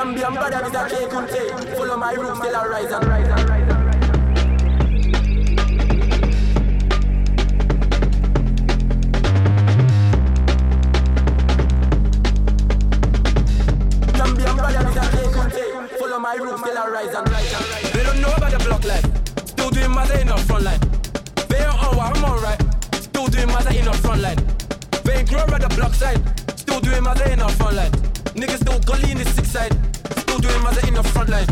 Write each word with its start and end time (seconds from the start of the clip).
Gambian 0.00 0.32
brother 0.32 0.64
is 0.66 0.74
a 0.74 0.88
K 0.88 1.06
Kunte. 1.12 1.76
Follow 1.76 1.96
my 1.98 2.14
roots, 2.14 2.38
still 2.38 2.56
I 2.56 2.66
rise 2.68 2.90
and 2.90 3.06
rise 3.06 3.28
and 3.28 3.48
rise. 3.50 3.60
My 16.20 16.34
roots, 16.34 16.60
still 16.60 16.78
I 16.78 16.86
rise 16.88 17.14
and 17.14 17.28
rise 17.30 17.52
and 17.52 17.64
rise. 17.70 17.92
They 17.92 18.02
don't 18.04 18.20
know 18.20 18.32
about 18.34 18.52
the 18.52 18.58
block 18.64 18.84
life. 18.84 19.04
Still 19.48 19.70
doing 19.70 19.92
day 20.06 20.20
in 20.22 20.26
the 20.28 20.36
front 20.36 20.64
line. 20.64 20.80
They 21.48 21.58
don't 21.58 21.80
know 21.82 21.92
why 21.98 22.12
I'm 22.14 22.24
alright. 22.24 22.60
Still 22.94 23.26
doing 23.26 23.48
day 23.48 23.78
in 23.78 23.84
the 23.86 23.92
front 23.92 24.22
line. 24.22 24.36
They 25.04 25.18
ain't 25.18 25.28
grow 25.28 25.40
at 25.40 25.60
the 25.60 25.68
block 25.76 25.92
side. 25.94 26.20
Still 26.58 26.80
doing 26.80 27.04
day 27.04 27.32
in 27.32 27.38
the 27.38 27.48
front 27.48 27.76
line. 27.76 27.92
Niggas 28.36 28.60
still 28.60 28.78
gully 28.80 29.10
in 29.12 29.18
the 29.18 29.24
six 29.24 29.50
side. 29.50 29.89
Still 30.40 30.56
doing 30.56 30.74
day 30.74 30.88
in 30.88 30.94
the 30.94 31.02
front 31.02 31.28
line. 31.28 31.46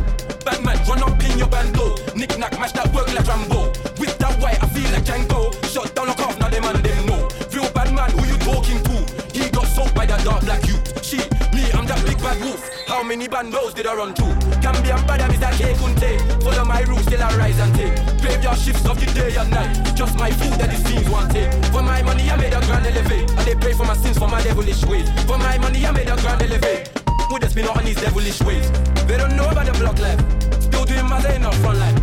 Batman, 0.48 0.80
run 0.88 1.02
up 1.04 1.20
in 1.20 1.36
your 1.36 1.48
bando. 1.48 1.92
Nick 2.16 2.38
knack, 2.38 2.58
mash 2.58 2.72
that 2.72 2.88
work 2.94 3.12
like 3.12 3.28
Rambo. 3.28 3.68
With 4.00 4.16
that 4.16 4.40
white, 4.40 4.56
I 4.62 4.66
feel 4.72 4.88
like 4.96 5.04
Django. 5.04 5.52
Shot 5.68 5.94
down, 5.94 6.08
lock 6.08 6.20
off, 6.20 6.38
now 6.40 6.48
them 6.48 6.64
man, 6.64 6.80
them 6.80 7.04
know. 7.04 7.28
Real 7.52 7.68
bad 7.76 7.92
man, 7.92 8.08
who 8.16 8.24
you 8.24 8.38
talking 8.40 8.80
to? 8.88 8.96
He 9.36 9.50
got 9.50 9.68
soaked 9.68 9.94
by 9.94 10.06
that 10.06 10.24
dark 10.24 10.40
black 10.40 10.64
you. 10.64 10.80
Shit, 11.04 11.28
me, 11.52 11.68
I'm 11.76 11.84
that 11.84 12.00
big 12.06 12.16
bad 12.16 12.40
wolf. 12.40 12.64
How 12.88 13.02
many 13.02 13.28
bandos 13.28 13.74
did 13.74 13.86
I 13.86 13.94
run 13.94 14.14
to? 14.14 14.24
Gambian 14.64 15.04
bad, 15.04 15.20
I'm 15.20 15.36
that 15.36 15.52
K 15.60 15.74
Kunte. 15.76 16.40
Follow 16.40 16.64
my 16.64 16.80
roots 16.88 17.04
till 17.04 17.22
I 17.22 17.28
rise 17.36 17.60
and 17.60 17.74
take. 17.76 17.92
Graveyard 18.24 18.56
shifts 18.56 18.88
of 18.88 18.96
the 18.96 19.06
day 19.12 19.36
and 19.36 19.50
night. 19.50 19.92
Just 19.94 20.16
my 20.16 20.30
food 20.30 20.56
that 20.56 20.72
the 20.72 20.80
scenes 20.88 21.10
want 21.10 21.30
take. 21.30 21.52
For 21.68 21.82
my 21.82 22.00
money, 22.00 22.30
I 22.30 22.36
made 22.36 22.56
a 22.56 22.60
grand 22.64 22.86
elevate. 22.86 23.28
And 23.36 23.44
they 23.44 23.54
pray 23.54 23.74
for 23.74 23.84
my 23.84 23.96
sins 24.00 24.16
for 24.16 24.28
my 24.28 24.40
devilish 24.40 24.80
ways. 24.86 25.10
For 25.28 25.36
my 25.36 25.58
money, 25.58 25.84
I 25.84 25.90
made 25.92 26.08
a 26.08 26.16
grand 26.16 26.40
elevate. 26.40 26.97
Who 27.28 27.38
just 27.38 27.54
been 27.54 27.68
on 27.68 27.84
these 27.84 28.00
devilish 28.00 28.40
ways? 28.42 28.70
They 29.06 29.16
don't 29.16 29.36
know 29.36 29.48
about 29.48 29.66
the 29.66 29.72
block 29.72 29.98
life. 29.98 30.20
Still 30.62 30.84
doing 30.84 31.06
my 31.08 31.18
in 31.34 31.42
the 31.42 31.52
front 31.60 31.78
line. 31.78 31.94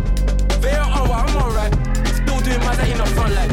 They 0.60 0.72
don't 0.72 0.90
know 0.94 1.04
what 1.04 1.28
I'm. 1.28 1.36
Still 2.06 2.40
doing 2.40 2.60
my 2.60 2.72
in 2.86 2.98
the 2.98 3.06
front 3.06 3.34
line. 3.34 3.52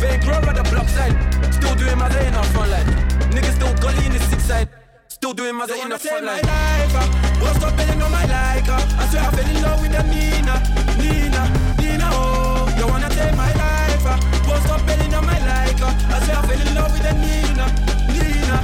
They 0.00 0.18
grow 0.18 0.36
at 0.36 0.54
the 0.54 0.62
block 0.70 0.88
side. 0.88 1.16
Still 1.52 1.74
doing 1.74 1.98
my 1.98 2.08
day 2.08 2.26
in 2.28 2.34
the 2.34 2.42
front 2.54 2.70
line. 2.70 2.86
Niggas 3.32 3.56
still 3.56 3.74
gully 3.80 4.06
in 4.06 4.12
the 4.12 4.20
six 4.20 4.44
side. 4.44 4.68
Still 5.08 5.32
doing 5.32 5.56
my 5.56 5.66
day 5.66 5.80
in 5.80 5.88
the 5.88 5.98
front 5.98 6.24
line. 6.24 6.42
Life, 6.42 6.94
uh. 6.94 7.06
Won't 7.42 7.56
stop 7.56 7.76
betting 7.76 8.02
on 8.02 8.12
my 8.12 8.24
like. 8.24 8.68
Uh. 8.68 9.00
I 9.00 9.08
swear 9.08 9.22
I 9.24 9.30
fell 9.32 9.48
in 9.48 9.62
love 9.62 9.80
with 9.82 9.92
the 9.92 10.02
Nina, 10.12 10.54
Nina, 11.00 11.42
Nina. 11.80 12.08
Oh, 12.12 12.68
you 12.78 12.86
wanna 12.86 13.08
take 13.10 13.34
my 13.34 13.52
life? 13.54 14.06
Uh. 14.06 14.20
Won't 14.46 14.62
stop 14.62 14.86
betting 14.86 15.14
on 15.14 15.24
my 15.26 15.38
like. 15.40 15.80
Uh. 15.80 16.14
I 16.14 16.20
swear 16.22 16.36
I 16.36 16.46
fell 16.46 16.60
in 16.60 16.74
love 16.76 16.92
with 16.92 17.02
the 17.02 17.12
Nina, 17.16 17.66
Nina, 18.12 18.56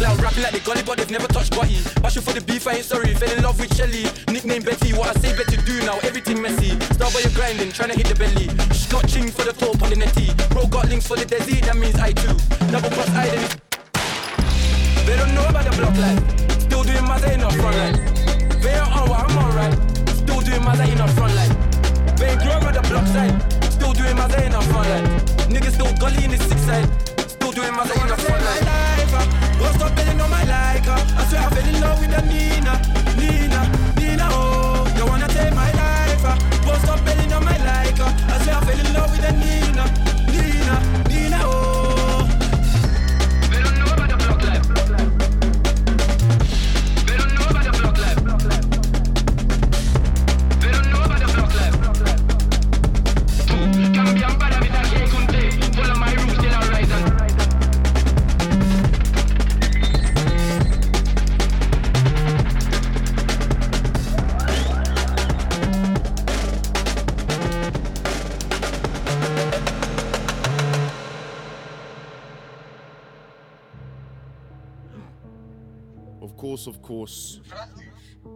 Cloud 0.00 0.22
rapping 0.22 0.42
like 0.42 0.56
the 0.56 0.60
gully, 0.64 0.80
but 0.80 0.96
they've 0.96 1.10
never 1.10 1.28
touched 1.28 1.52
body. 1.52 1.76
Passion 2.00 2.22
for 2.22 2.32
the 2.32 2.40
beef, 2.40 2.66
I 2.66 2.80
ain't 2.80 2.88
sorry. 2.88 3.12
Fell 3.12 3.28
in 3.36 3.44
love 3.44 3.60
with 3.60 3.68
Shelly. 3.76 4.08
Nickname 4.32 4.62
Betty, 4.62 4.96
what 4.96 5.12
I 5.12 5.20
say 5.20 5.36
better 5.36 5.60
do 5.60 5.76
now. 5.84 6.00
Everything 6.00 6.40
messy. 6.40 6.72
Start 6.96 7.12
by 7.12 7.20
your 7.20 7.36
grinding, 7.36 7.68
trying 7.70 7.92
to 7.92 7.96
hit 8.00 8.08
the 8.08 8.16
belly. 8.16 8.48
Scotching 8.72 9.28
for 9.28 9.44
the 9.44 9.52
top 9.52 9.76
on 9.84 9.92
the 9.92 10.00
netty. 10.00 10.32
Bro 10.48 10.72
got 10.72 10.88
links 10.88 11.06
for 11.06 11.20
the 11.20 11.28
desi, 11.28 11.60
that 11.68 11.76
means 11.76 12.00
I 12.00 12.16
too. 12.16 12.32
Double 12.72 12.88
cross 12.96 13.12
identity. 13.12 13.60
They 15.04 15.20
don't 15.20 15.36
know 15.36 15.44
about 15.44 15.68
the 15.68 15.74
block 15.76 15.92
life. 16.00 16.24
Still 16.64 16.80
doing 16.80 17.04
my 17.04 17.20
day 17.20 17.36
in 17.36 17.44
the 17.44 17.52
front 17.60 17.76
line. 17.76 18.00
They 18.56 18.72
don't 18.80 18.96
know 18.96 19.04
what 19.04 19.20
I'm 19.20 19.36
alright. 19.36 19.76
Still 20.16 20.40
doing 20.40 20.64
my 20.64 20.80
day 20.80 20.88
in 20.88 20.96
the 20.96 21.08
front 21.12 21.36
line. 21.36 21.52
They 22.16 22.32
ain't 22.32 22.40
grow 22.40 22.56
at 22.56 22.72
the 22.72 22.84
block 22.88 23.04
side. 23.12 23.36
Still 23.68 23.92
doing 23.92 24.16
my 24.16 24.32
day 24.32 24.48
in 24.48 24.52
the 24.56 24.64
front 24.64 24.88
line. 24.88 25.08
Niggas 25.52 25.76
still 25.76 25.92
gully 26.00 26.24
in 26.24 26.32
the 26.32 26.40
six 26.40 26.56
side. 26.64 26.88
Still 27.20 27.52
doing 27.52 27.76
my 27.76 27.84
day 27.84 28.00
in 28.00 28.08
the 28.08 28.16
front 28.16 28.40
line. 28.48 28.89
Life, 29.12 29.26
uh. 29.26 29.60
Won't 29.60 29.74
stop 29.76 29.96
betting 29.96 30.20
on 30.20 30.30
my 30.30 30.44
like. 30.44 30.86
Uh. 30.86 30.94
I 31.18 31.24
swear 31.26 31.42
I 31.42 31.50
fell 31.50 31.68
in 31.68 31.80
love 31.80 32.00
with 32.00 32.10
the 32.10 32.22
Nina, 32.22 32.74
Nina, 33.18 33.60
Nina. 33.98 34.28
Oh, 34.30 34.86
you 34.96 35.04
wanna 35.06 35.28
take 35.28 35.52
my 35.54 35.70
life? 35.72 36.22
Won't 36.66 36.82
stop 36.82 37.04
betting 37.04 37.32
on 37.32 37.44
my 37.44 37.56
like. 37.58 37.98
Uh. 37.98 38.12
I 38.28 38.38
swear 38.42 38.56
I 38.56 38.64
fell 38.64 38.78
in 38.78 38.92
love 38.94 39.10
with 39.10 39.22
the 39.22 39.32
Nina, 39.32 39.84
Nina, 40.30 40.74
course, 76.50 76.66
of 76.66 76.82
course. 76.82 77.40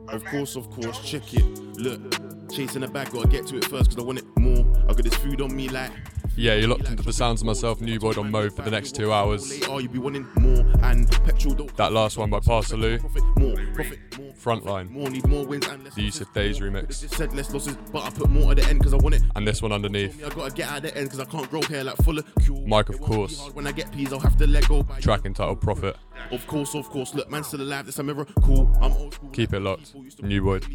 Of 0.09 0.25
course, 0.27 0.55
of 0.55 0.71
course. 0.71 1.01
Check 1.01 1.35
it. 1.35 1.45
Look, 1.77 2.49
chasing 2.49 2.85
a 2.85 2.89
bag, 2.89 3.11
gotta 3.11 3.27
get 3.27 3.45
to 3.49 3.57
it 3.57 3.65
first 3.65 3.91
because 3.91 4.05
I 4.05 4.07
want 4.07 4.21
it 4.21 4.25
more. 4.39 4.65
I 4.85 4.93
got 4.93 5.03
this 5.03 5.15
food 5.15 5.41
on 5.41 5.55
me 5.57 5.69
like. 5.69 5.91
Yeah, 6.37 6.55
you're 6.55 6.69
locked 6.69 6.89
into 6.89 7.03
the 7.05 7.13
sounds 7.13 7.43
of 7.43 7.47
myself, 7.47 7.81
New 7.81 7.99
Boyd 8.01 8.19
on 8.19 8.31
Mode 8.31 8.53
for 8.55 8.63
the 8.63 8.71
next 8.71 8.97
two 8.97 9.13
hours. 9.13 9.45
Oh, 9.69 9.75
Later, 9.75 9.81
you 9.83 9.89
be 9.89 9.99
wanting 9.99 10.27
more 10.41 10.65
and 10.83 11.09
petrol 11.25 11.55
don't 11.55 11.77
That 11.77 11.93
last 11.93 12.17
one 12.17 12.29
by 12.29 12.41
Parsaloo, 12.41 12.99
profit 12.99 13.23
more, 13.39 13.57
profit 13.75 13.99
more. 14.19 14.33
Frontline, 14.33 14.91
More 14.91 15.09
need 15.09 15.27
more 15.27 15.47
wins 15.47 15.67
and 15.69 15.85
less. 15.85 15.95
the 15.95 16.03
Yusuf 16.03 16.31
Days 16.35 16.59
remix, 16.59 16.93
said 17.09 17.33
losses, 17.33 17.77
but 17.93 18.05
I 18.05 18.11
put 18.11 18.29
more 18.29 18.51
at 18.51 18.59
the 18.59 18.65
end 18.69 18.81
because 18.81 18.93
I 18.93 18.97
want 18.99 19.15
it. 19.15 19.23
and 19.37 19.47
this 19.47 19.63
one 19.63 19.73
underneath. 19.73 20.23
I 20.25 20.29
gotta 20.29 20.53
get 20.55 20.69
out 20.71 20.83
the 20.83 20.95
end 20.97 21.07
because 21.07 21.21
I 21.21 21.25
can't 21.25 21.49
grow 21.49 21.63
hair 21.63 21.85
like 21.85 21.97
full. 21.99 22.19
Mike, 22.67 22.89
of 22.89 22.97
It 22.97 23.01
won't 23.01 23.11
be 23.11 23.17
course. 23.17 23.51
When 23.55 23.67
I 23.67 23.73
get 23.73 23.91
peas, 23.93 24.13
I'll 24.13 24.19
have 24.19 24.37
to 24.39 24.47
let 24.47 24.69
go. 24.69 24.83
By 24.83 24.99
Track 25.01 25.25
entitled 25.25 25.61
Profit. 25.61 25.97
Of 26.31 26.47
course, 26.47 26.75
of 26.75 26.89
course. 26.91 27.15
Look, 27.15 27.31
man, 27.31 27.45
still 27.45 27.61
alive. 27.63 27.87
This 27.87 27.99
a 27.99 28.03
mirror. 28.03 28.27
Cool. 28.43 28.71
I'm 28.83 28.93
old 28.93 29.15
school. 29.15 29.31
Keep 29.31 29.55
it 29.55 29.61
locked. 29.61 29.95
New 30.23 30.45
Wood, 30.45 30.67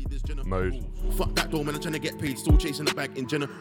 Mode. 0.45 0.85
Fuck 1.13 1.35
that 1.35 1.51
door, 1.51 1.63
man. 1.63 1.75
I'm 1.75 1.81
trying 1.81 1.93
to 1.93 1.99
get 1.99 2.17
paid. 2.17 2.39
Still 2.39 2.57
chasing 2.57 2.85
the 2.85 2.93
bag 2.93 3.17
in 3.17 3.27
general. 3.27 3.51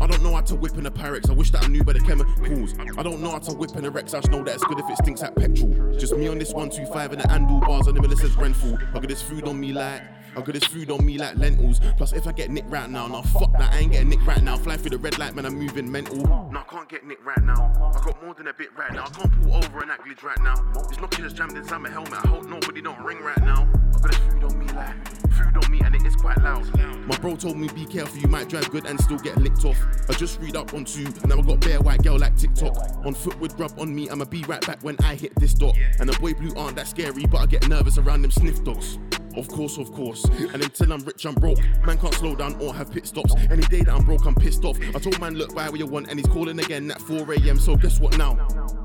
I 0.00 0.06
don't 0.06 0.22
know 0.22 0.34
how 0.34 0.40
to 0.42 0.54
whip 0.54 0.76
in 0.78 0.86
a 0.86 0.90
Pyrex. 0.90 1.23
I 1.30 1.32
wish 1.32 1.50
that 1.50 1.64
I 1.64 1.68
knew 1.68 1.82
by 1.82 1.92
the 1.94 2.00
chemicals. 2.00 2.74
I 2.96 3.02
don't 3.02 3.20
know 3.20 3.30
how 3.30 3.38
to 3.38 3.52
whip 3.52 3.76
in 3.76 3.84
a 3.84 3.90
Rex. 3.90 4.14
I 4.14 4.20
just 4.20 4.30
know 4.30 4.42
that 4.44 4.54
it's 4.54 4.64
good 4.64 4.78
if 4.78 4.88
it 4.90 4.96
stinks 4.98 5.22
like 5.22 5.34
petrol. 5.34 5.96
Just 5.98 6.16
me 6.16 6.28
on 6.28 6.38
this 6.38 6.52
125 6.52 7.12
and 7.12 7.20
the 7.20 7.28
handlebars 7.28 7.88
on 7.88 7.94
the 7.94 8.00
middle 8.00 8.16
says 8.16 8.36
Renfrew. 8.36 8.76
I 8.90 8.92
got 8.94 9.08
this 9.08 9.22
food 9.22 9.46
on 9.48 9.58
me 9.58 9.72
like. 9.72 10.02
I 10.36 10.40
got 10.40 10.52
this 10.52 10.64
food 10.64 10.90
on 10.90 11.06
me 11.06 11.16
like 11.16 11.36
lentils. 11.36 11.80
Plus, 11.96 12.12
if 12.12 12.26
I 12.26 12.32
get 12.32 12.50
nicked 12.50 12.68
right 12.68 12.90
now, 12.90 13.06
now 13.06 13.22
fuck 13.22 13.52
that. 13.52 13.72
I 13.72 13.78
ain't 13.78 13.92
getting 13.92 14.08
nicked 14.08 14.26
right 14.26 14.42
now. 14.42 14.56
Flying 14.56 14.80
through 14.80 14.90
the 14.90 14.98
red 14.98 15.16
light, 15.18 15.34
man. 15.36 15.46
I'm 15.46 15.54
moving 15.54 15.90
mental. 15.90 16.16
No, 16.16 16.58
I 16.58 16.62
can't 16.68 16.88
get 16.88 17.04
nicked 17.06 17.24
right 17.24 17.42
now. 17.42 17.72
I 17.94 18.04
got 18.04 18.22
more 18.22 18.34
than 18.34 18.48
a 18.48 18.52
bit 18.52 18.70
right 18.76 18.92
now. 18.92 19.04
I 19.04 19.10
can't 19.10 19.42
pull 19.42 19.54
over 19.54 19.80
and 19.80 19.90
act 19.92 20.04
glitch 20.04 20.24
right 20.24 20.40
now. 20.42 20.54
This 20.88 20.98
knocky 20.98 21.18
just 21.18 21.36
jammed 21.36 21.56
inside 21.56 21.78
my 21.78 21.90
helmet. 21.90 22.14
I 22.14 22.28
hope 22.28 22.46
nobody 22.46 22.82
don't 22.82 23.00
ring 23.04 23.20
right 23.20 23.40
now. 23.42 23.68
I 23.94 24.00
got 24.00 24.10
this 24.10 24.18
food 24.18 24.44
on 24.44 24.58
me 24.58 24.63
like. 24.74 25.08
Food 25.32 25.64
on 25.64 25.70
me 25.70 25.80
and 25.84 25.94
it 25.94 26.06
is 26.06 26.16
quite 26.16 26.38
loud. 26.38 26.64
My 27.06 27.16
bro 27.18 27.36
told 27.36 27.56
me 27.56 27.68
be 27.68 27.84
careful, 27.84 28.18
you 28.18 28.28
might 28.28 28.48
drive 28.48 28.70
good 28.70 28.86
and 28.86 29.00
still 29.00 29.18
get 29.18 29.36
licked 29.36 29.64
off. 29.64 29.78
I 30.08 30.12
just 30.14 30.40
read 30.40 30.56
up 30.56 30.72
on 30.74 30.84
two, 30.84 31.04
now 31.26 31.38
I 31.38 31.42
got 31.42 31.60
bare 31.60 31.80
white 31.80 32.02
girl 32.02 32.18
like 32.18 32.36
TikTok. 32.36 32.76
On 33.04 33.14
foot 33.14 33.38
with 33.40 33.58
rub 33.58 33.78
on 33.78 33.94
me, 33.94 34.08
I'ma 34.08 34.24
be 34.24 34.42
right 34.44 34.64
back 34.66 34.82
when 34.82 34.96
I 35.00 35.14
hit 35.14 35.34
this 35.36 35.54
dot. 35.54 35.76
And 35.98 36.08
the 36.08 36.18
boy 36.18 36.34
blue 36.34 36.54
aren't 36.56 36.76
that 36.76 36.88
scary, 36.88 37.26
but 37.26 37.38
I 37.38 37.46
get 37.46 37.68
nervous 37.68 37.98
around 37.98 38.22
them 38.22 38.30
sniff 38.30 38.62
dogs. 38.64 38.98
Of 39.36 39.48
course, 39.48 39.78
of 39.78 39.92
course. 39.92 40.24
And 40.24 40.62
until 40.62 40.92
I'm 40.92 41.00
rich, 41.00 41.26
I'm 41.26 41.34
broke. 41.34 41.58
Man 41.84 41.98
can't 41.98 42.14
slow 42.14 42.36
down 42.36 42.54
or 42.60 42.72
have 42.72 42.92
pit 42.92 43.06
stops. 43.06 43.34
Any 43.50 43.62
day 43.62 43.80
that 43.80 43.92
I'm 43.92 44.04
broke, 44.04 44.26
I'm 44.26 44.34
pissed 44.34 44.64
off. 44.64 44.78
I 44.94 44.98
told 44.98 45.20
man, 45.20 45.34
look, 45.34 45.54
buy 45.54 45.68
what 45.68 45.78
you 45.78 45.86
want, 45.86 46.08
and 46.08 46.18
he's 46.18 46.28
calling 46.28 46.58
again 46.58 46.90
at 46.90 47.00
4 47.02 47.32
a.m. 47.32 47.58
So 47.58 47.76
guess 47.76 47.98
what 47.98 48.16
now? 48.16 48.36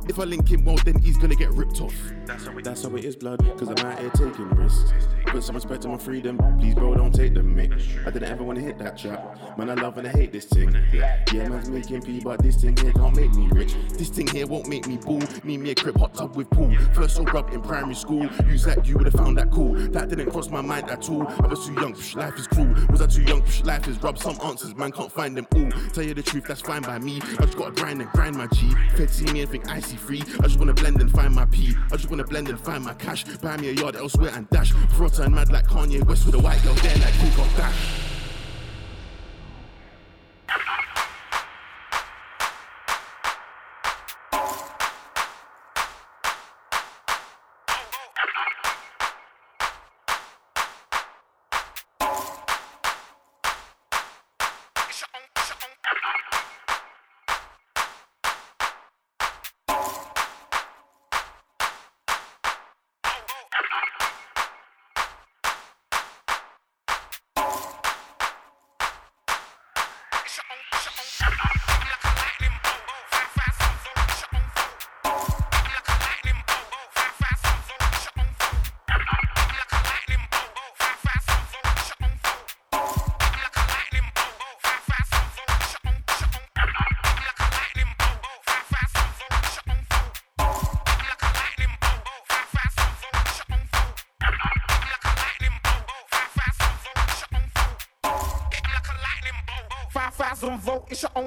If 0.10 0.18
I 0.18 0.24
link 0.24 0.50
him 0.50 0.66
well, 0.66 0.76
then 0.84 0.98
he's 0.98 1.18
gonna 1.18 1.36
get 1.36 1.52
ripped 1.52 1.82
off. 1.82 1.94
That's 2.26 2.44
how 2.84 2.96
it 2.96 3.06
is, 3.06 3.16
blood, 3.16 3.40
cause 3.60 3.70
I'm 3.70 3.78
out 3.86 4.00
here 4.00 4.10
taking 4.10 4.50
risks. 4.50 4.92
Put 5.28 5.44
some 5.44 5.54
respect 5.54 5.86
on 5.86 5.92
my 5.92 5.98
freedom, 6.00 6.40
please, 6.60 6.74
bro, 6.74 6.96
don't 6.96 7.14
take 7.14 7.36
the 7.36 7.44
mic. 7.44 7.72
I 8.08 8.10
didn't 8.10 8.32
ever 8.32 8.44
wanna 8.44 8.62
hit 8.62 8.80
that 8.80 8.98
trap. 8.98 9.38
Man, 9.56 9.70
I 9.70 9.76
love 9.76 10.00
and 10.00 10.08
I 10.08 10.10
hate 10.10 10.32
this 10.32 10.46
thing. 10.46 10.76
Yeah, 10.92 11.48
man's 11.48 11.70
making 11.70 12.02
P, 12.02 12.22
but 12.22 12.42
this 12.42 12.56
thing 12.56 12.76
here 12.78 12.92
can't 12.92 13.16
make 13.16 13.32
me 13.36 13.50
rich. 13.52 13.76
This 14.00 14.10
thing 14.10 14.26
here 14.26 14.48
won't 14.48 14.68
make 14.68 14.88
me 14.88 14.98
bull. 14.98 15.22
Need 15.44 15.60
me 15.60 15.72
a 15.72 15.76
crib 15.76 15.98
hot 15.98 16.16
tub 16.16 16.36
with 16.36 16.50
pool. 16.50 16.76
First 16.94 17.18
so 17.18 17.24
rub 17.26 17.54
in 17.54 17.62
primary 17.62 17.94
school. 17.94 18.28
Use 18.48 18.64
that, 18.64 18.88
you 18.88 18.98
would've 18.98 19.14
found 19.14 19.38
that 19.38 19.52
cool. 19.52 19.76
That 19.76 20.10
didn't 20.10 20.32
cross 20.32 20.50
my 20.50 20.62
mind 20.62 20.90
at 20.90 21.08
all. 21.08 21.28
I 21.28 21.46
was 21.46 21.68
too 21.68 21.74
young, 21.74 21.94
psh, 21.94 22.16
life 22.16 22.36
is 22.40 22.48
cruel. 22.48 22.74
Was 22.90 23.02
I 23.02 23.06
too 23.06 23.22
young, 23.24 23.44
psh, 23.44 23.64
life 23.64 23.88
is 23.88 24.02
rub. 24.02 24.18
Some 24.18 24.40
answers, 24.44 24.74
man, 24.76 24.92
can't 24.92 25.12
find 25.12 25.38
them 25.38 25.46
all. 25.54 25.70
Tell 25.94 26.04
you 26.04 26.16
the 26.16 26.24
truth, 26.24 26.46
that's 26.48 26.62
fine 26.62 26.82
by 26.82 26.98
me. 26.98 27.22
I 27.38 27.46
just 27.46 27.58
gotta 27.58 27.72
grind 27.72 28.02
and 28.02 28.10
grind 28.12 28.36
my 28.36 28.48
G. 28.48 28.72
Fed 28.96 29.12
see 29.12 29.32
me 29.32 29.42
and 29.42 29.52
think 29.52 29.70
I 29.70 29.80
see 29.80 29.99
free. 30.00 30.22
I 30.40 30.44
just 30.44 30.58
wanna 30.58 30.74
blend 30.74 31.02
and 31.02 31.12
find 31.12 31.34
my 31.34 31.46
P. 31.46 31.76
I 31.92 31.96
just 31.96 32.10
wanna 32.10 32.24
blend 32.24 32.50
and 32.50 32.60
find 32.60 32.84
my 32.84 32.94
cash. 32.94 33.24
Buy 33.38 33.58
me 33.58 33.70
a 33.70 33.74
yard 33.74 33.96
elsewhere 33.96 34.32
and 34.34 34.50
dash. 34.50 34.74
I 34.74 35.08
turn 35.10 35.34
mad 35.34 35.52
like 35.52 35.68
Kanye 35.68 36.04
West 36.06 36.26
with 36.26 36.36
a 36.36 36.40
white 36.40 36.62
girl 36.64 36.74
there 36.76 36.98
like 36.98 37.14
Kim 37.14 37.30
Kardashian. 37.30 38.10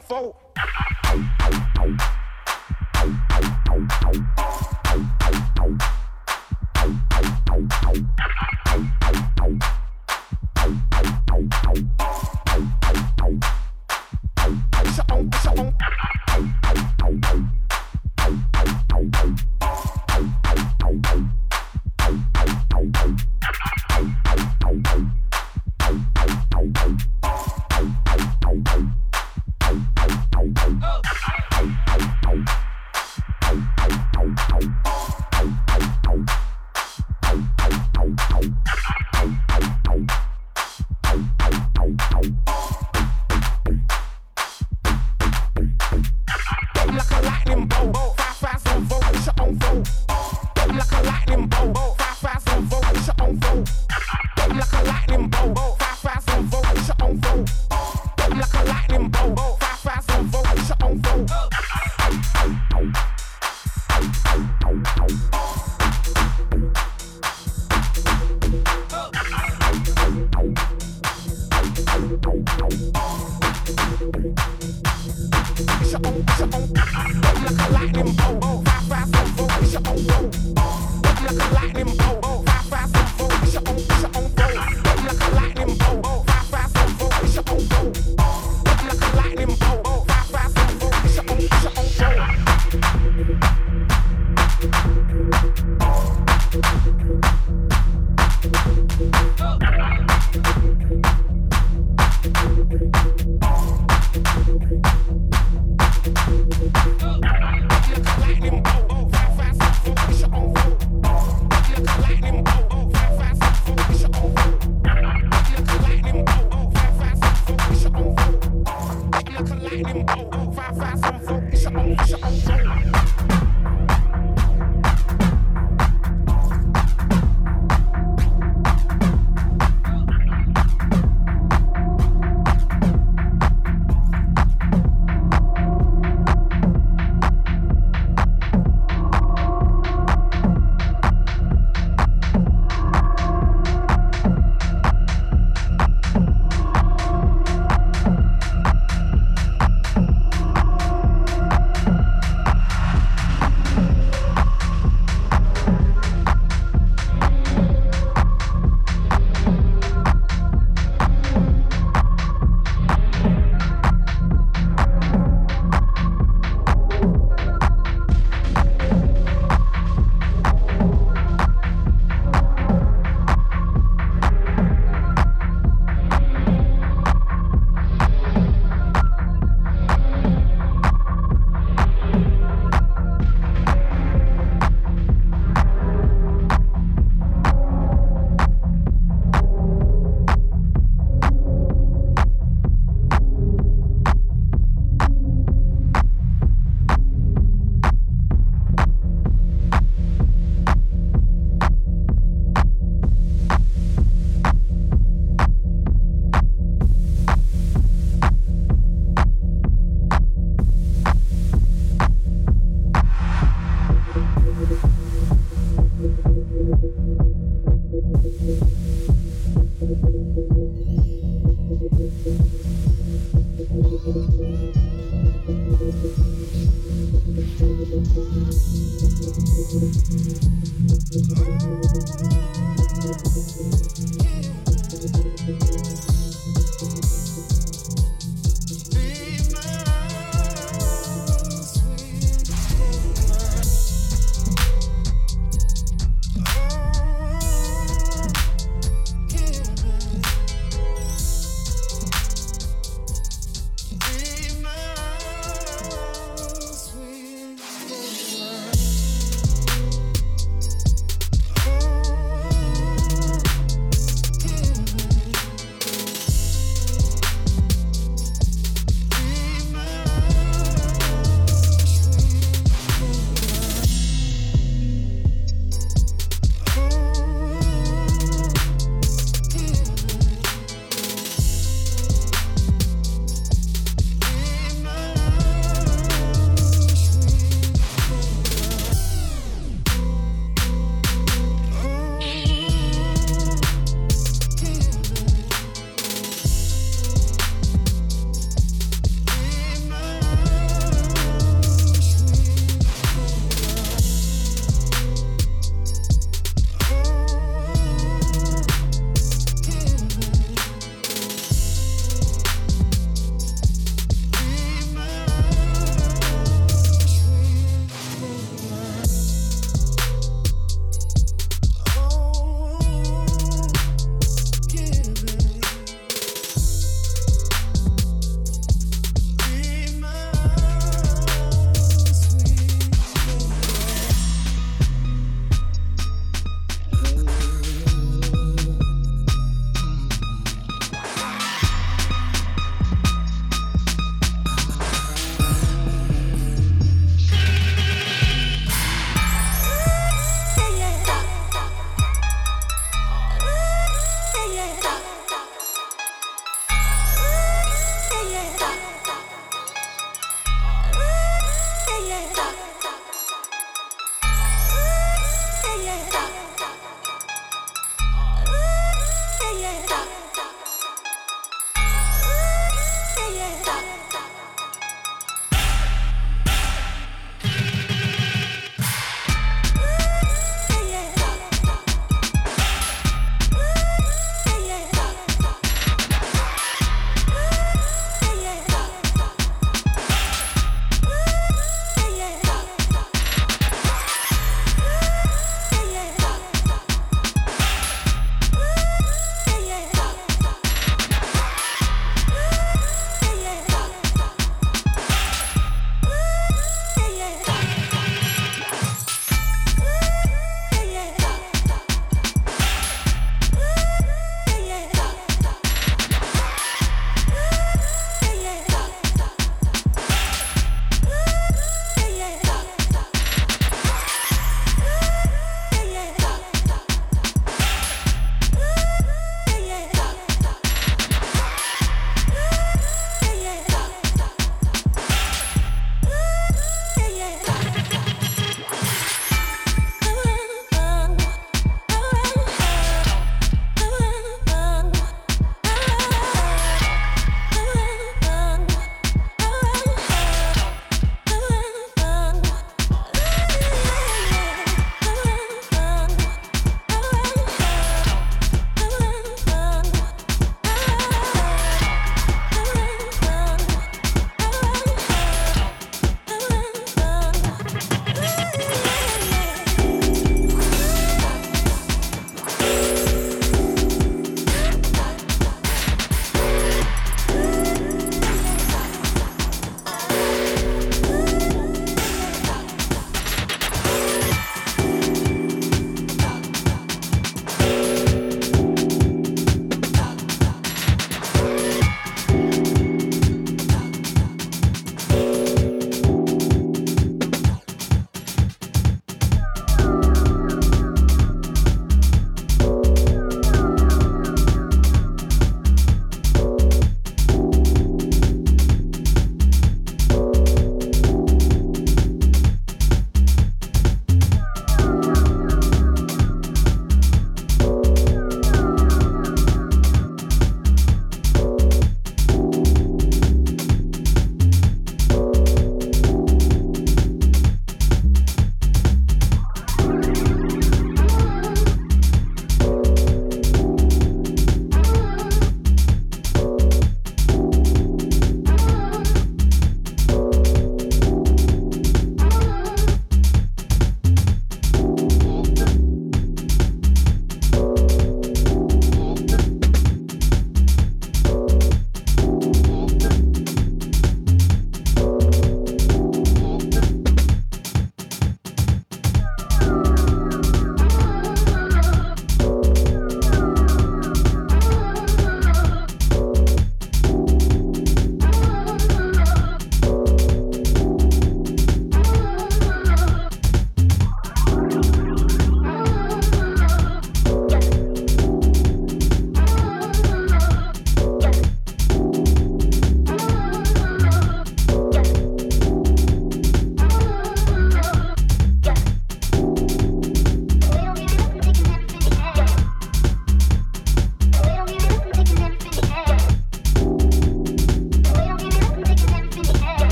It's 0.00 0.49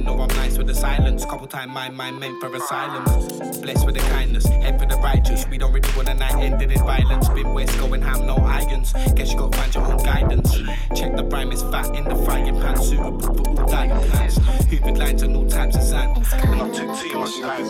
to 0.00 0.04
know 0.04 0.20
I'm 0.20 0.28
nice 0.36 0.58
with 0.58 0.66
the 0.66 0.74
silence. 0.74 1.24
Couple 1.24 1.46
time 1.46 1.70
my 1.70 1.88
mind 1.88 2.20
meant 2.20 2.40
for 2.40 2.54
asylums. 2.54 3.58
Blessed 3.60 3.86
with 3.86 3.94
the 3.94 4.02
kindness, 4.02 4.46
head 4.46 4.78
for 4.78 4.86
the 4.86 4.96
righteous. 4.96 5.46
We 5.48 5.58
don't 5.58 5.72
really 5.72 5.88
want 5.96 6.08
a 6.08 6.14
night 6.14 6.34
ended 6.34 6.70
in 6.70 6.78
violence. 6.78 7.28
Been 7.30 7.54
west 7.54 7.78
going 7.78 8.02
ham, 8.02 8.26
no 8.26 8.36
irons. 8.36 8.92
Guess 9.14 9.32
you 9.32 9.38
gotta 9.38 9.56
find 9.56 9.74
your 9.74 9.84
own 9.84 9.98
guidance. 9.98 10.52
Check 10.94 11.16
the 11.16 11.24
rhyme 11.24 11.52
is 11.52 11.62
fat 11.62 11.94
in 11.94 12.04
the 12.04 12.16
frying 12.24 12.60
pan, 12.60 12.76
suitable 12.76 13.20
for 13.20 13.48
all 13.48 13.66
diet 13.68 14.10
plans. 14.10 14.38
Hoovered 14.68 14.98
lines 14.98 15.22
and 15.22 15.36
all 15.36 15.48
types 15.48 15.76
of 15.76 15.82
sand. 15.82 16.26
But 16.30 16.56
not 16.56 16.74
too 16.74 16.94
too 17.08 17.18
much 17.18 17.40
time. 17.40 17.66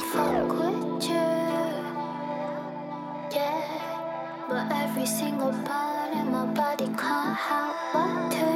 Yeah, 3.31 4.49
but 4.49 4.73
every 4.73 5.07
single 5.07 5.53
part 5.65 6.13
in 6.13 6.31
my 6.33 6.47
body 6.47 6.87
can't 6.87 7.37
help 7.37 7.77
but 7.93 8.31
turn. 8.33 8.56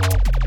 Thank 0.00 0.34
you. 0.34 0.39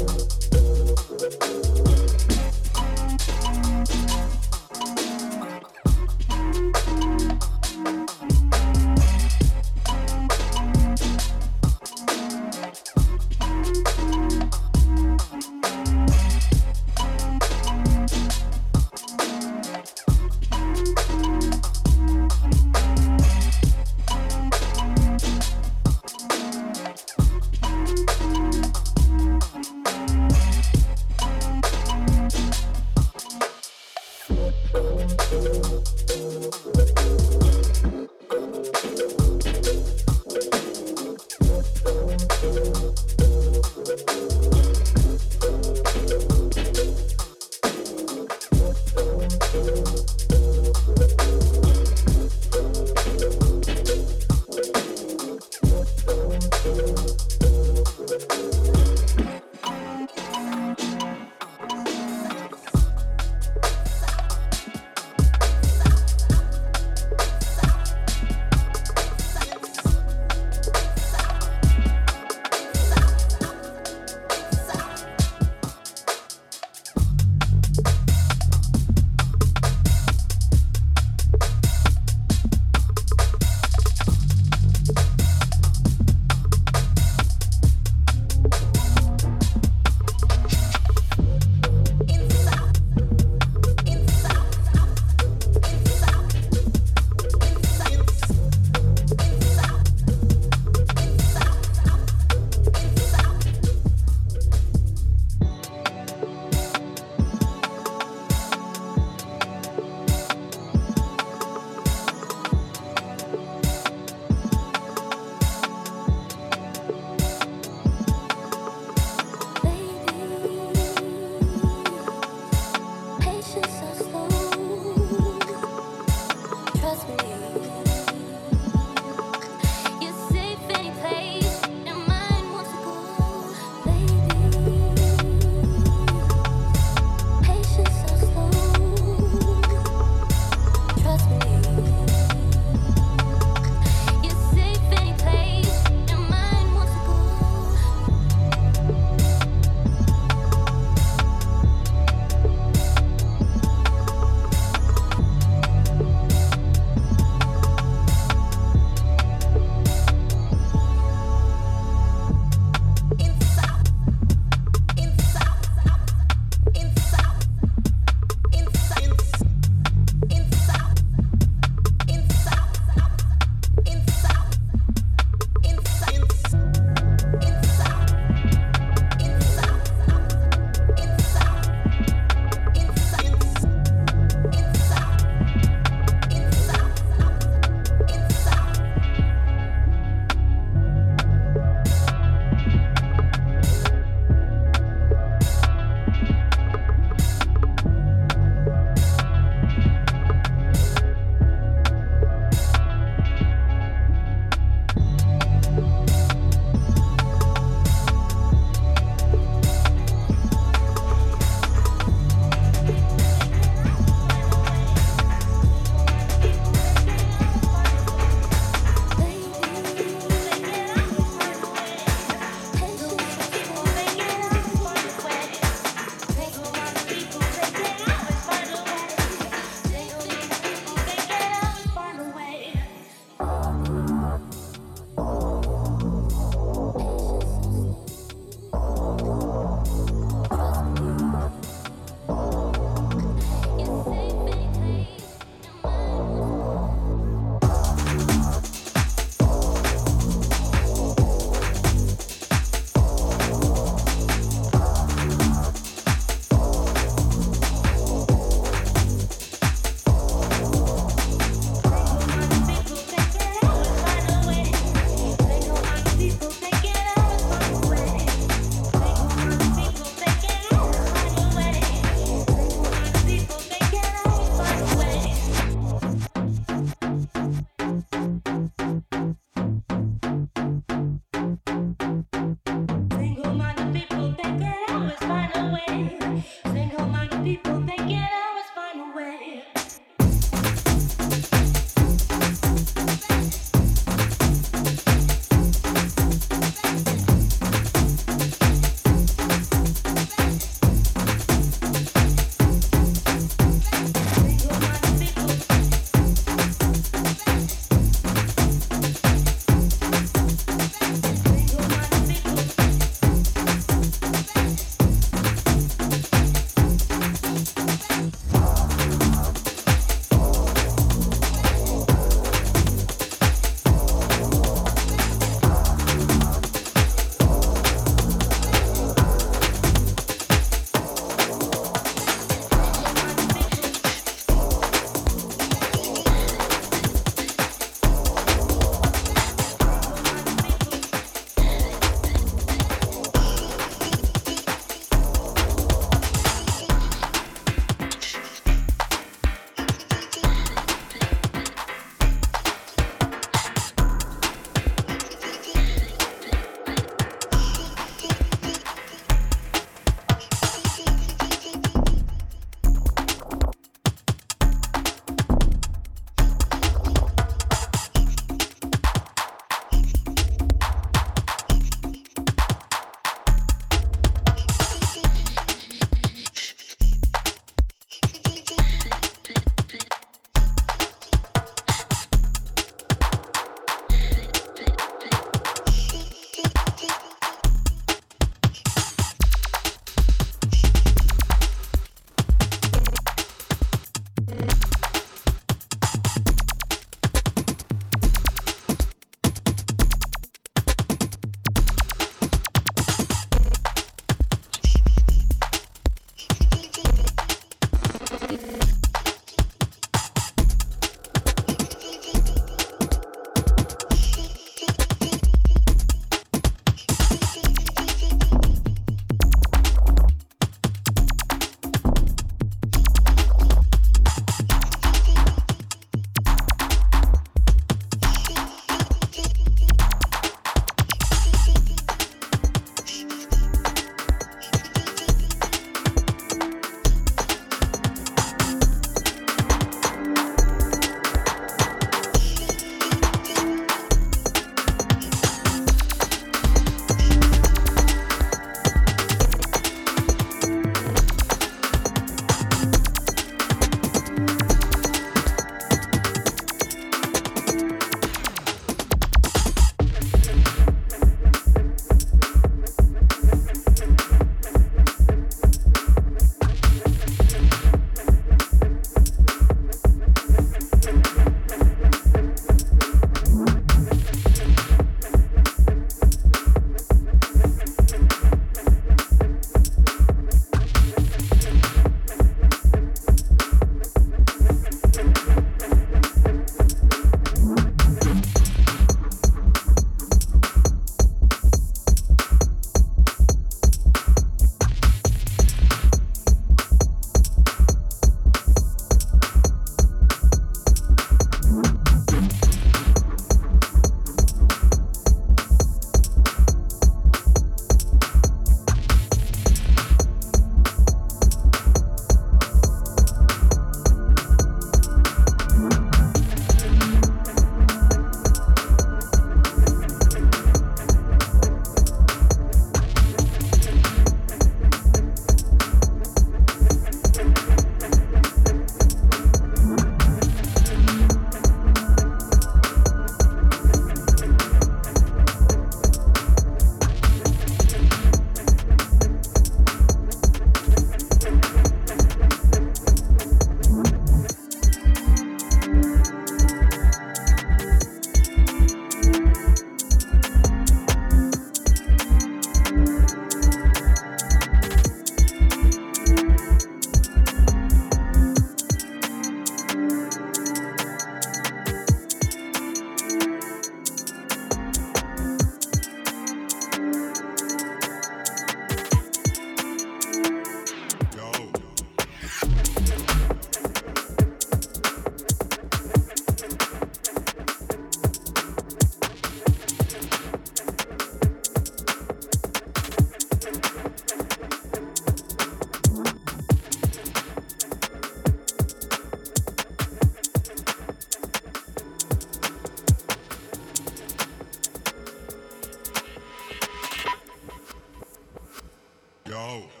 No. 599.61 600.00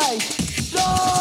Nice! 0.00 1.19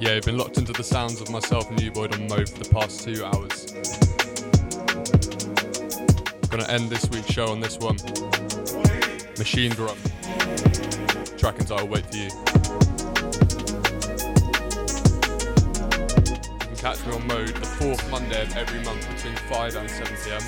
Yeah, 0.00 0.14
you've 0.14 0.26
been 0.26 0.38
locked 0.38 0.58
into 0.58 0.72
the 0.72 0.84
sounds 0.84 1.20
of 1.20 1.28
myself, 1.28 1.68
New 1.72 1.90
Boyd 1.90 2.14
on 2.14 2.28
Mo 2.28 2.46
for 2.46 2.62
the 2.62 2.70
past 2.72 3.02
two 3.02 3.24
hours. 3.24 3.72
Gonna 6.50 6.68
end 6.68 6.88
this 6.88 7.10
week's 7.10 7.32
show 7.32 7.48
on 7.48 7.58
this 7.58 7.78
one. 7.78 7.96
Machinedrum. 9.34 9.98
Track 11.36 11.58
entitled 11.58 11.90
Wait 11.90 12.06
for 12.06 12.16
You. 12.16 12.30
You 16.60 16.66
can 16.66 16.76
catch 16.76 17.04
me 17.04 17.14
on 17.14 17.26
Mode 17.26 17.56
the 17.56 17.66
fourth 17.66 18.08
Monday 18.08 18.42
of 18.42 18.56
every 18.56 18.80
month 18.84 19.04
between 19.16 19.34
5 19.34 19.74
and 19.74 19.90
7 19.90 20.16
pm. 20.24 20.42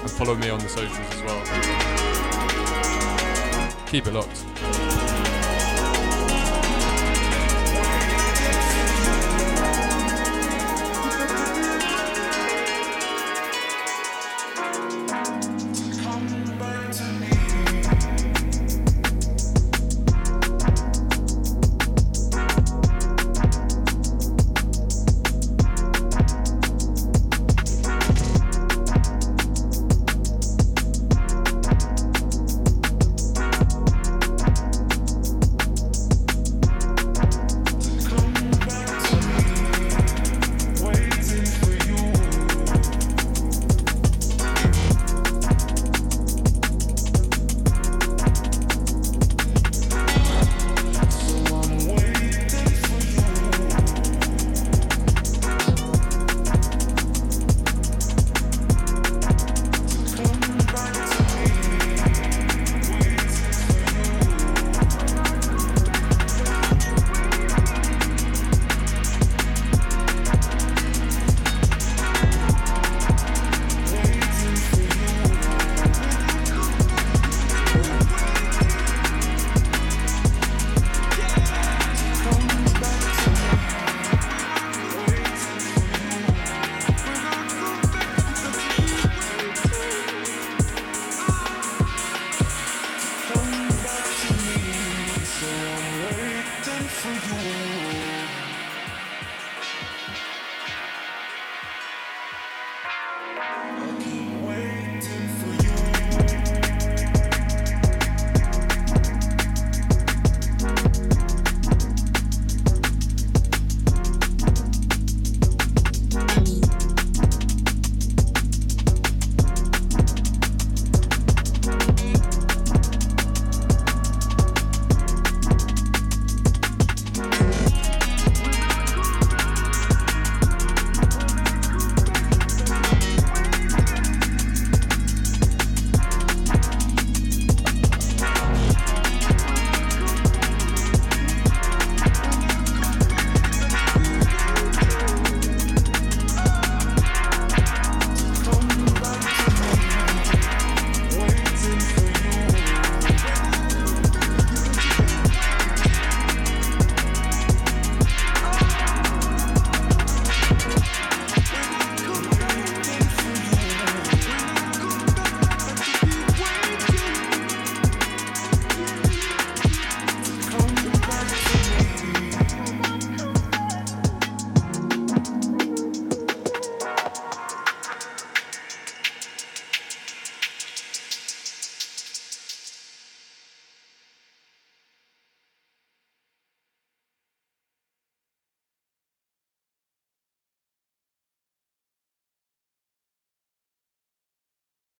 And 0.00 0.10
follow 0.10 0.34
me 0.34 0.50
on 0.50 0.58
the 0.58 0.68
socials 0.68 0.98
as 0.98 1.22
well. 1.22 1.40
Keep 3.86 4.08
it 4.08 4.12
locked. 4.12 4.44